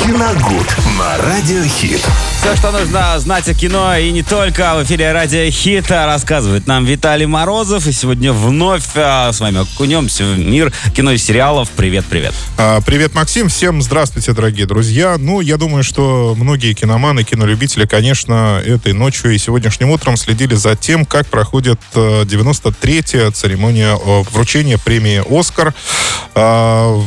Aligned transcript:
Киногуд 0.00 0.76
на 0.98 1.18
Радиохит. 1.18 2.00
Все, 2.40 2.56
что 2.56 2.70
нужно 2.70 3.18
знать 3.18 3.48
о 3.48 3.54
кино 3.54 3.96
и 3.96 4.10
не 4.10 4.22
только 4.22 4.74
в 4.76 4.84
эфире 4.84 5.12
Радио 5.12 5.50
Хита 5.50 6.06
рассказывает 6.06 6.66
нам 6.66 6.84
Виталий 6.84 7.26
Морозов. 7.26 7.86
И 7.86 7.92
сегодня 7.92 8.32
вновь 8.32 8.84
а, 8.94 9.32
с 9.32 9.40
вами 9.40 9.60
окунемся 9.60 10.24
в 10.24 10.38
мир 10.38 10.72
кино 10.94 11.12
и 11.12 11.18
сериалов. 11.18 11.68
Привет, 11.70 12.04
привет. 12.08 12.34
А, 12.56 12.80
привет, 12.80 13.14
Максим. 13.14 13.48
Всем 13.48 13.82
здравствуйте, 13.82 14.32
дорогие 14.32 14.66
друзья. 14.66 15.16
Ну, 15.18 15.40
я 15.40 15.56
думаю, 15.56 15.82
что 15.82 16.34
многие 16.36 16.74
киноманы, 16.74 17.24
кинолюбители, 17.24 17.84
конечно, 17.86 18.62
этой 18.64 18.92
ночью 18.92 19.32
и 19.34 19.38
сегодняшним 19.38 19.90
утром 19.90 20.16
следили 20.16 20.54
за 20.54 20.76
тем, 20.76 21.04
как 21.04 21.26
проходит 21.26 21.80
93-я 21.94 23.30
церемония 23.32 23.96
э, 23.96 24.22
вручения 24.30 24.78
премии 24.78 25.22
«Оскар». 25.28 25.74
А, 26.34 26.98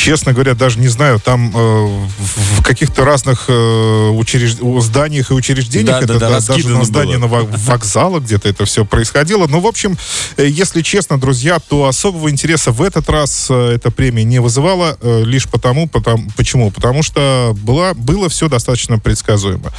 честно 0.00 0.32
говоря, 0.32 0.54
даже 0.54 0.78
не 0.78 0.88
знаю, 0.88 1.20
там 1.20 1.52
э, 1.54 2.06
в 2.18 2.62
каких-то 2.62 3.04
разных 3.04 3.44
э, 3.48 4.08
учреж... 4.08 4.56
зданиях 4.80 5.30
и 5.30 5.34
учреждениях, 5.34 5.98
да, 5.98 6.04
это 6.04 6.18
да, 6.18 6.30
да, 6.30 6.40
даже 6.40 6.68
на 6.68 6.84
здании 6.84 7.16
на 7.16 7.26
вокзала 7.26 8.18
где-то 8.18 8.48
это 8.48 8.64
все 8.64 8.84
происходило. 8.84 9.46
Но, 9.46 9.60
в 9.60 9.66
общем, 9.66 9.98
э, 10.38 10.46
если 10.48 10.80
честно, 10.80 11.20
друзья, 11.20 11.58
то 11.58 11.86
особого 11.86 12.30
интереса 12.30 12.72
в 12.72 12.82
этот 12.82 13.10
раз 13.10 13.48
э, 13.50 13.74
эта 13.74 13.90
премия 13.90 14.24
не 14.24 14.38
вызывала, 14.38 14.96
э, 15.02 15.22
лишь 15.24 15.46
потому, 15.46 15.86
потому, 15.86 16.28
почему? 16.34 16.70
Потому 16.70 17.02
что 17.02 17.54
была, 17.62 17.92
было 17.92 18.30
все 18.30 18.48
достаточно 18.48 18.98
предсказуемо. 18.98 19.70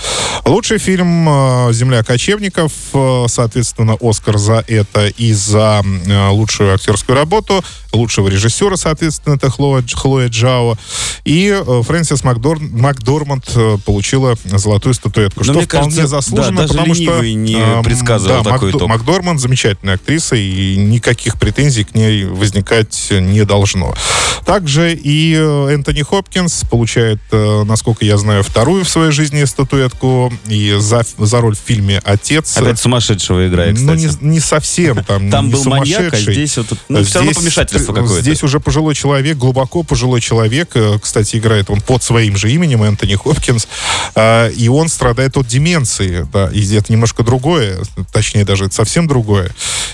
Лучший 0.45 0.77
фильм 0.77 1.27
«Земля 1.71 2.03
кочевников», 2.03 2.71
соответственно, 3.27 3.97
Оскар 3.99 4.37
за 4.37 4.63
это 4.67 5.07
и 5.07 5.33
за 5.33 5.81
лучшую 6.31 6.73
актерскую 6.73 7.15
работу, 7.15 7.63
лучшего 7.91 8.27
режиссера, 8.27 8.75
соответственно, 8.75 9.35
это 9.35 9.49
Хлоя, 9.49 9.83
Хлоя 10.11 10.27
Джао. 10.27 10.77
И 11.23 11.47
э, 11.47 11.81
Фрэнсис 11.83 12.23
Макдор, 12.25 12.59
Макдорманд 12.59 13.45
э, 13.55 13.77
получила 13.85 14.35
золотую 14.43 14.93
статуэтку, 14.93 15.39
Но 15.39 15.43
что 15.45 15.53
мне 15.53 15.61
вполне 15.63 15.85
кажется, 15.95 16.07
заслуженно, 16.07 16.57
да, 16.57 16.61
даже 16.63 16.73
потому 16.73 16.95
что... 16.95 17.21
не 17.23 17.83
предсказывал 17.83 18.43
да, 18.43 18.51
такой 18.51 18.71
Макдо, 18.71 18.77
итог. 18.77 18.89
Макдорманд 18.89 19.39
замечательная 19.39 19.95
актриса, 19.95 20.35
и 20.35 20.75
никаких 20.75 21.39
претензий 21.39 21.85
к 21.85 21.95
ней 21.95 22.25
возникать 22.25 23.07
не 23.11 23.45
должно. 23.45 23.95
Также 24.45 24.93
и 24.93 25.33
э, 25.37 25.67
Энтони 25.73 26.01
Хопкинс 26.01 26.65
получает, 26.69 27.19
насколько 27.31 28.03
я 28.03 28.17
знаю, 28.17 28.43
вторую 28.43 28.83
в 28.83 28.89
своей 28.89 29.11
жизни 29.11 29.45
статуэтку 29.45 30.33
и 30.47 30.75
за, 30.79 31.05
за 31.17 31.39
роль 31.39 31.55
в 31.55 31.59
фильме 31.59 32.01
«Отец». 32.03 32.57
Опять 32.57 32.79
сумасшедшего 32.79 33.47
играет, 33.47 33.79
Ну, 33.79 33.95
кстати. 33.95 34.17
не, 34.21 34.31
не 34.31 34.39
совсем. 34.41 35.03
Там, 35.05 35.29
Там 35.29 35.47
не 35.47 35.53
был 35.53 35.63
маньяк, 35.65 35.99
а 36.01 36.17
сумасшедший. 36.17 36.33
здесь 36.33 36.57
вот... 36.57 36.67
Ну, 36.89 37.03
все 37.05 37.19
равно 37.19 37.31
Здесь- 37.31 37.41
помешательство 37.43 37.93
какое-то. 37.93 38.21
Здесь 38.21 38.43
уже 38.43 38.59
пожилой 38.59 38.95
человек, 38.95 39.37
глубоко 39.37 39.83
пожилой 39.83 40.00
человек. 40.19 40.71
Э, 40.75 40.97
Кстати, 41.01 41.37
играет 41.37 41.69
он 41.69 41.81
под 41.81 42.03
своим 42.03 42.37
же 42.37 42.51
именем, 42.51 42.83
Энтони 42.83 43.15
Хопкинс. 43.15 43.67
А, 44.15 44.49
И 44.49 44.67
он 44.67 44.89
страдает 44.89 45.37
от 45.37 45.47
деменции. 45.47 46.27
Да, 46.31 46.49
и 46.51 46.75
это 46.75 46.91
немножко 46.91 47.23
другое. 47.23 47.79
Точнее, 48.11 48.45
даже 48.45 48.69
совсем 48.71 49.07
другое. 49.07 49.51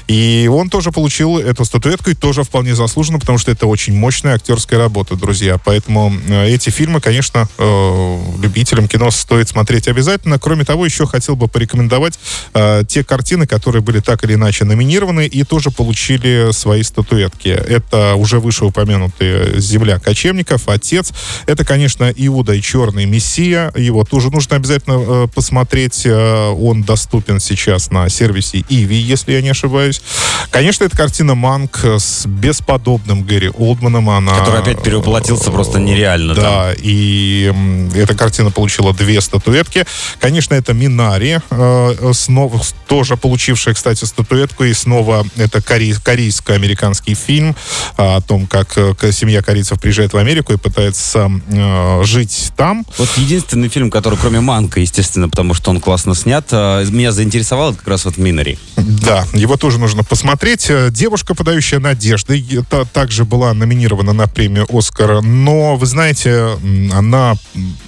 И 0.08 0.50
он 0.52 0.70
тоже 0.70 0.92
получил 0.92 1.38
эту 1.38 1.66
статуэтку, 1.66 2.10
и 2.10 2.14
тоже 2.14 2.44
вполне 2.44 2.76
заслуженно, 2.76 3.20
потому 3.20 3.38
что 3.38 3.52
это 3.52 3.68
очень 3.68 3.94
мощная 3.94 4.36
актерская 4.36 4.80
работа, 4.80 5.16
друзья. 5.16 5.58
Поэтому 5.64 6.14
э, 6.28 6.50
эти 6.50 6.70
фильмы, 6.70 7.02
конечно, 7.02 7.48
э, 7.58 8.18
любителям 8.42 8.88
кино 8.88 9.12
стоит 9.12 9.50
смотреть 9.50 9.88
обязательно. 9.88 10.40
Кроме 10.40 10.64
того, 10.64 10.86
еще 10.86 11.06
хотел 11.06 11.36
бы 11.36 11.48
порекомендовать 11.48 12.20
э, 12.54 12.84
те 12.88 13.04
картины, 13.04 13.48
которые 13.48 13.82
были 13.82 14.00
так 14.00 14.24
или 14.24 14.36
иначе 14.36 14.66
номинированы 14.66 15.26
и 15.28 15.44
тоже 15.44 15.72
получили 15.72 16.52
свои 16.52 16.84
статуэтки. 16.84 17.50
Это 17.50 18.16
уже 18.16 18.40
вышеупомянутые 18.40 19.60
«Земля 19.60 19.97
кочевников», 20.00 20.68
«Отец». 20.68 21.14
Это, 21.46 21.66
конечно, 21.66 22.12
«Иуда 22.16 22.54
и 22.54 22.62
черный 22.62 23.06
мессия». 23.06 23.72
Его 23.76 24.04
тоже 24.04 24.30
нужно 24.30 24.56
обязательно 24.56 24.96
э, 24.98 25.28
посмотреть. 25.34 26.06
Э, 26.06 26.50
он 26.50 26.84
доступен 26.84 27.40
сейчас 27.40 27.92
на 27.92 28.10
сервисе 28.10 28.64
Иви, 28.70 28.98
если 28.98 29.34
я 29.34 29.42
не 29.42 29.50
ошибаюсь. 29.50 30.02
Конечно, 30.52 30.84
это 30.86 30.96
картина 30.96 31.36
«Манк» 31.36 31.84
с 31.84 32.26
бесподобным 32.26 33.24
Гэри 33.24 33.50
Олдманом. 33.50 34.10
Она, 34.10 34.38
Который 34.40 34.62
опять 34.62 34.82
перевоплотился 34.84 35.52
просто 35.52 35.80
нереально 35.80 36.36
там. 36.36 36.44
Да, 36.44 36.74
и 36.78 37.54
эта 37.96 38.16
картина 38.16 38.52
получила 38.52 38.94
две 38.94 39.22
статуэтки. 39.22 39.86
Конечно, 40.20 40.56
это 40.56 40.74
Минари, 40.74 41.40
э, 41.50 42.12
снова, 42.14 42.62
тоже 42.88 43.18
получившая, 43.18 43.74
кстати, 43.74 44.06
статуэтку. 44.06 44.64
И 44.64 44.74
снова 44.74 45.26
это 45.36 45.60
корей- 45.60 46.00
корейско-американский 46.02 47.14
фильм 47.14 47.56
а, 47.98 48.18
о 48.18 48.22
том, 48.22 48.48
как 48.48 48.78
э, 48.78 48.94
семья 49.12 49.42
корейцев 49.42 49.77
приезжает 49.78 50.14
в 50.14 50.18
Америку 50.18 50.54
и 50.54 50.58
пытается 50.58 51.30
э, 51.50 52.04
жить 52.04 52.52
там. 52.56 52.86
Вот 52.98 53.10
единственный 53.18 53.70
фильм, 53.70 53.90
который 53.90 54.18
кроме 54.18 54.40
Манка, 54.40 54.80
естественно, 54.80 55.30
потому 55.30 55.54
что 55.54 55.72
он 55.72 55.80
классно 55.80 56.16
снят, 56.16 56.46
а, 56.52 56.84
меня 56.86 57.12
заинтересовал, 57.12 57.70
это 57.70 57.80
как 57.80 57.88
раз 57.88 58.06
вот 58.06 58.18
Минари. 58.18 58.58
Да, 58.76 59.26
его 59.34 59.58
тоже 59.58 59.80
нужно 59.80 60.04
посмотреть. 60.04 60.68
Э, 60.70 60.90
Девушка, 60.92 61.36
подающая 61.36 61.80
надежды, 61.80 62.44
та- 62.70 62.86
также 62.86 63.26
была 63.26 63.54
номинирована 63.54 64.14
на 64.14 64.28
премию 64.28 64.66
Оскара, 64.70 65.22
но, 65.22 65.76
вы 65.76 65.86
знаете, 65.86 66.58
она 66.94 67.36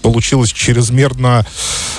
получилась 0.01 0.51
чрезмерно 0.51 1.45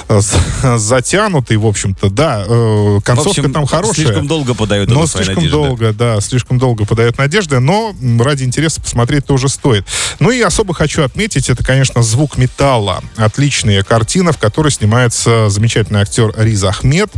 э, 0.08 0.20
затянутой, 0.76 1.56
в 1.56 1.66
общем-то. 1.66 2.10
Да, 2.10 2.44
э, 2.46 3.00
концовка 3.04 3.40
общем, 3.40 3.52
там 3.52 3.66
хорошая. 3.66 4.06
Слишком 4.06 4.26
долго 4.26 4.54
подают 4.54 4.90
Но 4.90 5.06
слишком 5.06 5.36
надежды. 5.36 5.56
долго, 5.56 5.92
да, 5.92 6.20
слишком 6.20 6.58
долго 6.58 6.84
подает 6.84 7.18
надежды, 7.18 7.58
но 7.60 7.94
ради 8.20 8.44
интереса 8.44 8.80
посмотреть 8.80 9.26
тоже 9.26 9.48
стоит. 9.48 9.79
Ну 10.18 10.30
и 10.30 10.41
особо 10.41 10.74
хочу 10.74 11.02
отметить, 11.02 11.48
это, 11.50 11.64
конечно, 11.64 12.02
«Звук 12.02 12.36
металла». 12.36 13.02
Отличная 13.16 13.82
картина, 13.82 14.32
в 14.32 14.38
которой 14.38 14.70
снимается 14.70 15.48
замечательный 15.48 16.00
актер 16.00 16.32
Риз 16.36 16.64
Ахмед. 16.64 17.10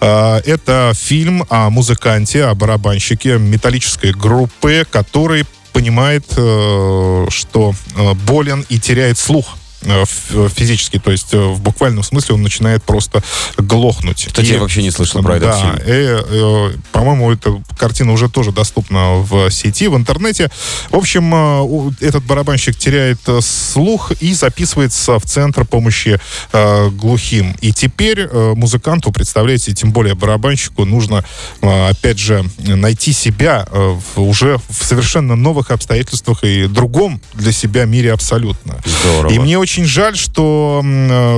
Э, 0.00 0.40
Это 0.44 0.92
фильм 0.94 1.44
о 1.48 1.70
музыканте, 1.70 2.44
о 2.44 2.54
барабанщике 2.54 3.38
металлической 3.38 4.12
группы, 4.12 4.86
который 4.90 5.44
понимает, 5.72 6.24
э, 6.36 7.26
что 7.30 7.74
э, 7.96 8.14
болен 8.26 8.64
и 8.68 8.78
теряет 8.78 9.18
слух 9.18 9.56
физически, 9.84 10.98
то 10.98 11.10
есть 11.10 11.32
э, 11.34 11.38
в 11.38 11.60
буквальном 11.60 12.02
смысле 12.02 12.34
он 12.36 12.42
начинает 12.42 12.82
просто 12.82 13.22
глохнуть. 13.56 14.26
Кстати, 14.26 14.46
И- 14.46 14.52
я 14.54 14.58
вообще 14.60 14.82
не 14.82 14.90
слышал 14.90 15.22
про 15.22 15.36
этот 15.36 15.50
да, 15.50 15.56
фильм. 15.60 15.74
э, 15.86 16.22
э, 16.28 16.70
по-моему, 16.92 17.32
эта 17.32 17.62
картина 17.78 18.12
уже 18.12 18.28
тоже 18.28 18.52
доступна 18.52 19.14
в 19.16 19.50
сети, 19.50 19.88
в 19.88 19.96
интернете. 19.96 20.50
В 20.90 20.96
общем, 20.96 21.32
э, 21.34 22.06
этот 22.06 22.24
барабанщик 22.24 22.76
теряет 22.76 23.20
э, 23.26 23.40
слух 23.40 24.12
и 24.20 24.34
записывается 24.34 25.18
в 25.18 25.24
центр 25.24 25.64
помощи 25.64 26.18
э, 26.52 26.88
глухим. 26.90 27.56
И 27.60 27.72
теперь 27.72 28.20
э, 28.30 28.52
музыканту, 28.56 29.12
представляете, 29.12 29.72
тем 29.72 29.92
более 29.92 30.14
барабанщику, 30.14 30.84
нужно, 30.84 31.24
э, 31.60 31.88
опять 31.90 32.18
же, 32.18 32.44
найти 32.58 33.12
себя 33.12 33.66
э, 33.70 33.96
в- 34.14 34.20
уже 34.22 34.58
в 34.68 34.84
совершенно 34.84 35.36
новых 35.36 35.70
обстоятельствах 35.70 36.44
и 36.44 36.66
другом 36.66 37.20
для 37.34 37.52
себя 37.52 37.84
мире 37.84 38.12
абсолютно. 38.12 38.78
Здорово. 38.84 39.32
И 39.32 39.38
мне 39.38 39.58
очень 39.58 39.73
жаль, 39.82 40.16
что 40.16 40.82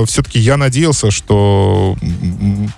все-таки 0.07 0.37
я 0.39 0.57
надеялся, 0.57 1.09
что, 1.09 1.95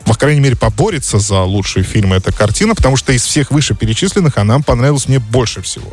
по 0.06 0.14
крайней 0.16 0.40
мере, 0.40 0.56
поборется 0.56 1.20
за 1.20 1.42
лучший 1.42 1.84
фильм 1.84 2.14
эта 2.14 2.32
картина, 2.32 2.76
потому 2.76 2.96
что 2.96 3.12
из 3.12 3.24
всех 3.26 3.52
вышеперечисленных 3.52 4.38
она 4.38 4.60
понравилась 4.60 5.08
мне 5.08 5.20
больше 5.20 5.62
всего. 5.62 5.92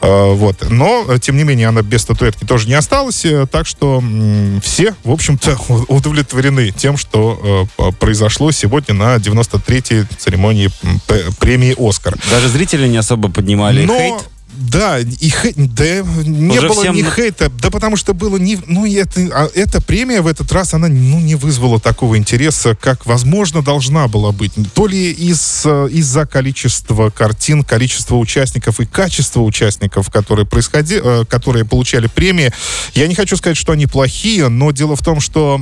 Э, 0.00 0.32
Вот. 0.32 0.68
Но, 0.70 1.04
э, 1.08 1.18
тем 1.18 1.36
не 1.36 1.44
менее, 1.44 1.68
она 1.68 1.82
без 1.82 2.02
статуэтки 2.02 2.44
тоже 2.44 2.68
не 2.68 2.74
осталась, 2.74 3.24
э, 3.24 3.46
так 3.50 3.66
что 3.66 3.98
м, 3.98 4.60
все, 4.62 4.94
в 5.04 5.10
общем-то, 5.10 5.58
удовлетворены 5.88 6.70
тем, 6.70 6.96
что 6.96 7.68
э, 7.78 7.90
произошло 7.98 8.50
сегодня 8.52 8.94
на 8.94 9.16
93-й 9.16 10.06
церемонии 10.18 10.70
премии 11.38 11.74
«Оскар». 11.78 12.16
Даже 12.30 12.48
зрители 12.48 12.86
не 12.88 12.96
особо 12.98 13.28
поднимали 13.30 13.84
Но, 13.84 13.98
хейт. 13.98 14.28
Да, 14.56 14.98
и 14.98 15.04
хей- 15.28 15.54
да, 15.56 16.02
не 16.24 16.58
Уже 16.58 16.68
было 16.68 16.82
всем 16.82 16.94
ни 16.94 17.02
хейта, 17.02 17.50
да 17.60 17.70
потому 17.70 17.96
что 17.96 18.14
было 18.14 18.36
не, 18.36 18.58
ну 18.66 18.86
это, 18.86 19.20
а 19.32 19.48
эта 19.54 19.80
премия 19.80 20.22
в 20.22 20.26
этот 20.26 20.50
раз 20.52 20.74
она 20.74 20.88
ну 20.88 21.20
не 21.20 21.34
вызвала 21.34 21.78
такого 21.78 22.16
интереса, 22.16 22.74
как 22.74 23.06
возможно 23.06 23.62
должна 23.62 24.08
была 24.08 24.32
быть, 24.32 24.52
то 24.74 24.86
ли 24.86 25.12
из 25.12 25.62
э, 25.64 25.88
из-за 25.92 26.26
количества 26.26 27.10
картин, 27.10 27.64
количества 27.64 28.16
участников 28.16 28.80
и 28.80 28.86
качества 28.86 29.40
участников, 29.40 30.10
которые 30.10 30.46
происходи, 30.46 31.00
э, 31.02 31.24
которые 31.28 31.64
получали 31.64 32.06
премии. 32.06 32.52
Я 32.94 33.06
не 33.06 33.14
хочу 33.14 33.36
сказать, 33.36 33.56
что 33.56 33.72
они 33.72 33.86
плохие, 33.86 34.48
но 34.48 34.70
дело 34.70 34.96
в 34.96 35.02
том, 35.02 35.20
что 35.20 35.60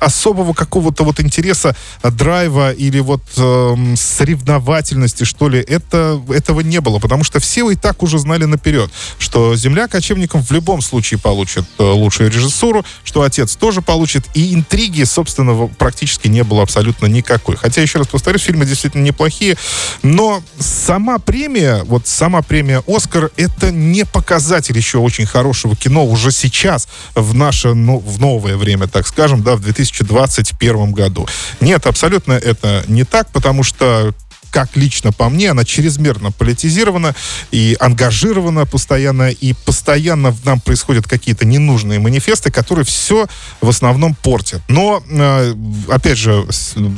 особого 0.00 0.54
какого-то 0.54 1.04
вот 1.04 1.20
интереса, 1.20 1.76
а, 2.02 2.10
драйва 2.10 2.72
или 2.72 3.00
вот 3.00 3.22
эм, 3.36 3.96
соревновательности 3.96 5.24
что 5.24 5.48
ли, 5.48 5.58
это 5.58 6.22
этого 6.28 6.60
не 6.60 6.80
было, 6.80 6.98
потому 6.98 7.24
что 7.24 7.40
все 7.40 7.70
и 7.70 7.76
так 7.76 7.95
так 7.96 8.02
уже 8.02 8.18
знали 8.18 8.44
наперед, 8.44 8.90
что 9.18 9.56
«Земля 9.56 9.88
кочевникам» 9.88 10.42
в 10.42 10.50
любом 10.50 10.82
случае 10.82 11.18
получит 11.18 11.64
э, 11.78 11.82
лучшую 11.82 12.30
режиссуру, 12.30 12.84
что 13.04 13.22
«Отец» 13.22 13.56
тоже 13.56 13.80
получит, 13.80 14.24
и 14.34 14.54
интриги, 14.54 15.04
собственно, 15.04 15.66
практически 15.66 16.28
не 16.28 16.44
было 16.44 16.62
абсолютно 16.62 17.06
никакой. 17.06 17.56
Хотя, 17.56 17.80
еще 17.80 17.98
раз 17.98 18.08
повторюсь, 18.08 18.42
фильмы 18.42 18.66
действительно 18.66 19.02
неплохие, 19.02 19.56
но 20.02 20.42
сама 20.58 21.18
премия, 21.18 21.84
вот 21.84 22.06
сама 22.06 22.42
премия 22.42 22.82
«Оскар»— 22.86 23.30
это 23.36 23.70
не 23.70 24.04
показатель 24.04 24.76
еще 24.76 24.98
очень 24.98 25.24
хорошего 25.24 25.74
кино 25.74 26.04
уже 26.04 26.32
сейчас, 26.32 26.88
в 27.14 27.34
наше, 27.34 27.72
ну, 27.72 27.98
в 27.98 28.20
новое 28.20 28.58
время, 28.58 28.88
так 28.88 29.08
скажем, 29.08 29.42
да, 29.42 29.56
в 29.56 29.60
2021 29.60 30.92
году. 30.92 31.26
Нет, 31.60 31.86
абсолютно 31.86 32.34
это 32.34 32.84
не 32.88 33.04
так, 33.04 33.30
потому 33.30 33.62
что 33.62 34.12
как 34.56 34.74
лично 34.74 35.12
по 35.12 35.28
мне, 35.28 35.50
она 35.50 35.66
чрезмерно 35.66 36.32
политизирована 36.32 37.14
и 37.50 37.76
ангажирована 37.78 38.64
постоянно, 38.64 39.28
и 39.28 39.52
постоянно 39.52 40.30
в 40.30 40.46
нам 40.46 40.60
происходят 40.60 41.06
какие-то 41.06 41.44
ненужные 41.44 41.98
манифесты, 41.98 42.50
которые 42.50 42.86
все 42.86 43.26
в 43.60 43.68
основном 43.68 44.14
портят. 44.14 44.62
Но, 44.68 45.02
э, 45.10 45.54
опять 45.88 46.16
же, 46.16 46.46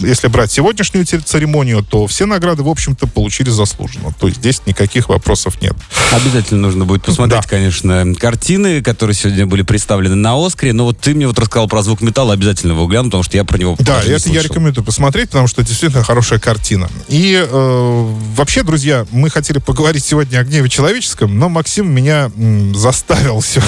если 0.06 0.28
брать 0.28 0.52
сегодняшнюю 0.52 1.04
церемонию, 1.04 1.82
то 1.82 2.06
все 2.06 2.26
награды, 2.26 2.62
в 2.62 2.68
общем-то, 2.68 3.08
получили 3.08 3.50
заслуженно. 3.50 4.12
То 4.12 4.28
есть 4.28 4.38
здесь 4.38 4.62
никаких 4.66 5.08
вопросов 5.08 5.60
нет. 5.60 5.74
Обязательно 6.12 6.60
нужно 6.60 6.84
будет 6.84 7.02
посмотреть, 7.02 7.42
да. 7.42 7.48
конечно, 7.48 8.14
картины, 8.14 8.82
которые 8.82 9.16
сегодня 9.16 9.46
были 9.46 9.62
представлены 9.62 10.14
на 10.14 10.36
Оскаре. 10.46 10.72
Но 10.72 10.84
вот 10.84 11.00
ты 11.00 11.12
мне 11.12 11.26
вот 11.26 11.40
рассказал 11.40 11.66
про 11.66 11.82
звук 11.82 12.02
металла, 12.02 12.34
обязательно 12.34 12.70
его 12.70 12.86
гляну, 12.86 13.08
потому 13.08 13.24
что 13.24 13.36
я 13.36 13.42
про 13.42 13.58
него 13.58 13.74
Да, 13.80 14.00
это 14.00 14.28
я 14.28 14.42
рекомендую 14.42 14.84
посмотреть, 14.84 15.30
потому 15.30 15.48
что 15.48 15.64
действительно 15.64 16.04
хорошая 16.04 16.38
картина. 16.38 16.88
И 17.08 17.47
э, 17.50 18.14
вообще, 18.34 18.62
друзья, 18.62 19.06
мы 19.10 19.30
хотели 19.30 19.58
поговорить 19.58 20.04
сегодня 20.04 20.38
о 20.38 20.44
гневе 20.44 20.68
человеческом, 20.68 21.38
но 21.38 21.48
Максим 21.48 21.90
меня 21.90 22.30
м, 22.36 22.74
заставил 22.74 23.40
все. 23.40 23.62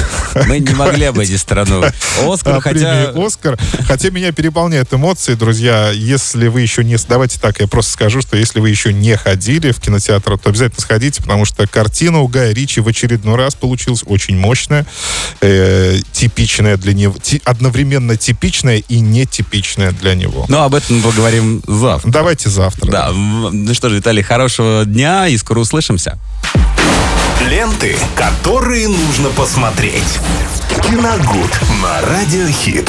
Мы 0.47 0.59
не 0.61 0.75
могли 0.75 1.05
обойти 1.07 1.37
сторону 1.37 1.85
Оскар, 2.27 2.61
хотя... 2.61 3.13
Оскар, 3.17 3.59
хотя 3.87 4.11
меня 4.11 4.33
переполняют 4.33 4.93
эмоции, 4.93 5.35
друзья. 5.35 5.91
Если 5.91 6.49
вы 6.49 6.61
еще 6.61 6.85
не... 6.85 6.97
Давайте 7.09 7.41
так, 7.41 7.61
я 7.61 7.67
просто 7.67 7.93
скажу, 7.93 8.21
что 8.21 8.37
если 8.37 8.61
вы 8.61 8.71
еще 8.71 8.93
не 8.93 9.17
ходили 9.17 9.73
в 9.73 9.81
кинотеатр, 9.81 10.39
то 10.39 10.51
обязательно 10.51 10.81
сходите, 10.81 11.23
потому 11.23 11.45
что 11.45 11.67
картина 11.67 12.21
у 12.21 12.29
Гая 12.29 12.53
Ричи 12.53 12.81
в 12.81 12.89
очередной 12.89 13.37
раз 13.37 13.55
получилась 13.55 14.03
очень 14.07 14.37
мощная, 14.37 14.87
э, 15.41 15.99
типичная 16.13 16.77
для 16.77 16.93
него, 16.93 17.17
ти, 17.21 17.41
одновременно 17.45 18.17
типичная 18.17 18.79
и 18.79 19.01
нетипичная 19.01 19.93
для 19.93 20.15
него. 20.15 20.47
Ну, 20.49 20.63
об 20.63 20.75
этом 20.75 20.97
мы 20.97 21.03
поговорим 21.03 21.63
завтра. 21.67 22.11
Давайте 22.11 22.51
завтра. 22.51 22.91
Да, 22.91 23.11
ну 23.67 23.75
что 23.75 23.91
ж, 23.91 23.95
Виталий, 23.95 24.23
хорошего 24.23 24.85
дня 24.85 25.29
и 25.29 25.37
скоро 25.37 25.61
услышимся. 25.61 26.19
Ленты, 27.49 27.97
которые 28.17 28.89
нужно 28.89 29.29
посмотреть. 29.31 30.19
Киногуд 30.83 31.61
на 31.83 32.01
Радиохит. 32.03 32.89